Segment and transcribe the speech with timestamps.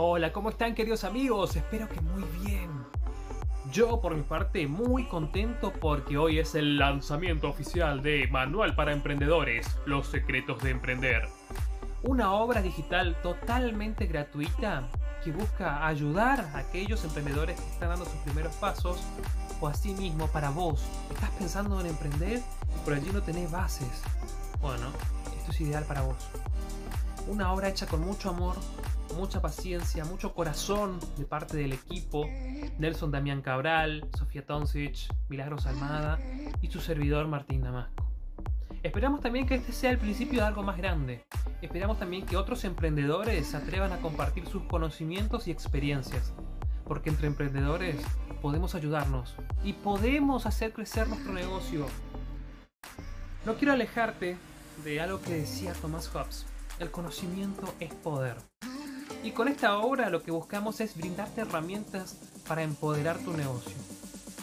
[0.00, 1.56] Hola, ¿cómo están queridos amigos?
[1.56, 2.70] Espero que muy bien.
[3.72, 8.92] Yo por mi parte muy contento porque hoy es el lanzamiento oficial de Manual para
[8.92, 11.28] Emprendedores, Los Secretos de Emprender.
[12.04, 14.88] Una obra digital totalmente gratuita
[15.24, 19.02] que busca ayudar a aquellos emprendedores que están dando sus primeros pasos
[19.60, 20.80] o asimismo para vos.
[21.12, 24.04] ¿Estás pensando en emprender y por allí no tenés bases?
[24.60, 24.92] Bueno,
[25.36, 26.28] esto es ideal para vos.
[27.26, 28.54] Una obra hecha con mucho amor,
[29.14, 32.26] mucha paciencia, mucho corazón de parte del equipo,
[32.78, 36.18] Nelson Damián Cabral, Sofía Tonsich, Milagros Almada
[36.60, 38.08] y su servidor Martín Damasco.
[38.82, 41.24] Esperamos también que este sea el principio de algo más grande.
[41.60, 46.32] Esperamos también que otros emprendedores se atrevan a compartir sus conocimientos y experiencias,
[46.84, 47.96] porque entre emprendedores
[48.40, 51.86] podemos ayudarnos y podemos hacer crecer nuestro negocio.
[53.44, 54.36] No quiero alejarte
[54.84, 56.46] de algo que decía Thomas Hobbes,
[56.78, 58.36] el conocimiento es poder.
[59.22, 63.72] Y con esta obra lo que buscamos es brindarte herramientas para empoderar tu negocio.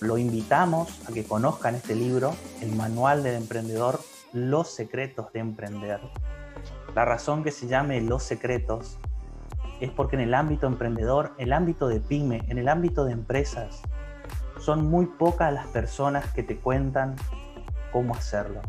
[0.00, 4.00] Lo invitamos a que conozcan este libro, el Manual del Emprendedor,
[4.32, 6.00] Los Secretos de Emprender.
[6.94, 8.98] La razón que se llame Los Secretos
[9.80, 13.82] es porque en el ámbito emprendedor, el ámbito de pyme, en el ámbito de empresas,
[14.58, 17.16] son muy pocas las personas que te cuentan
[17.92, 18.60] cómo hacerlo.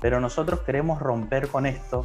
[0.00, 2.04] Pero nosotros queremos romper con esto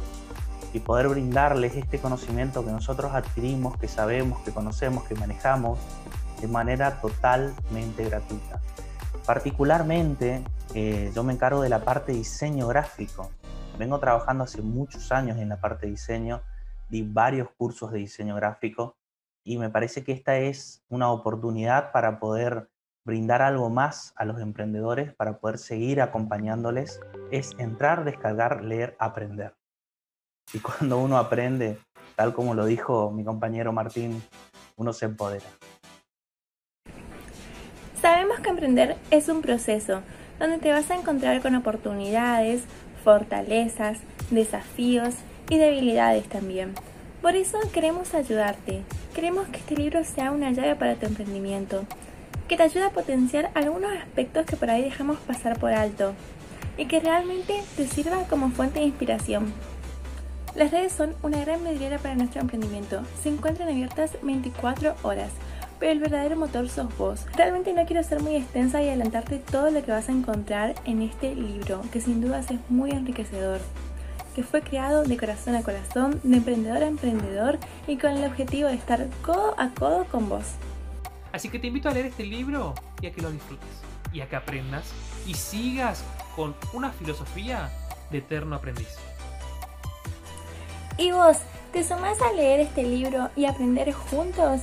[0.72, 5.78] y poder brindarles este conocimiento que nosotros adquirimos, que sabemos, que conocemos, que manejamos
[6.40, 8.60] de manera totalmente gratuita.
[9.26, 13.30] Particularmente, eh, yo me encargo de la parte diseño gráfico.
[13.78, 16.42] Vengo trabajando hace muchos años en la parte diseño,
[16.88, 18.96] di varios cursos de diseño gráfico
[19.44, 22.68] y me parece que esta es una oportunidad para poder
[23.04, 29.54] brindar algo más a los emprendedores, para poder seguir acompañándoles, es entrar, descargar, leer, aprender.
[30.52, 31.78] Y cuando uno aprende,
[32.16, 34.22] tal como lo dijo mi compañero Martín,
[34.76, 35.46] uno se empodera.
[38.00, 40.00] Sabemos que emprender es un proceso
[40.38, 42.62] donde te vas a encontrar con oportunidades,
[43.04, 43.98] fortalezas,
[44.30, 45.14] desafíos
[45.50, 46.74] y debilidades también.
[47.20, 48.82] Por eso queremos ayudarte.
[49.14, 51.84] Queremos que este libro sea una llave para tu emprendimiento,
[52.48, 56.14] que te ayude a potenciar algunos aspectos que por ahí dejamos pasar por alto
[56.78, 59.52] y que realmente te sirva como fuente de inspiración
[60.54, 63.02] las redes son una gran medida para nuestro emprendimiento.
[63.22, 65.30] Se encuentran abiertas 24 horas,
[65.78, 67.26] pero el verdadero motor sos vos.
[67.36, 71.02] Realmente no quiero ser muy extensa y adelantarte todo lo que vas a encontrar en
[71.02, 73.60] este libro, que sin duda es muy enriquecedor
[74.34, 78.68] que fue creado de corazón a corazón, de emprendedor a emprendedor y con el objetivo
[78.68, 80.44] de estar codo a codo con vos.
[81.32, 83.68] Así que te invito a leer este libro y a que lo disfrutes,
[84.12, 84.92] y a que aprendas
[85.26, 86.04] y sigas
[86.36, 87.70] con una filosofía
[88.10, 89.09] de eterno aprendiz.
[91.00, 91.38] ¿Y vos,
[91.72, 94.60] te sumás a leer este libro y aprender juntos?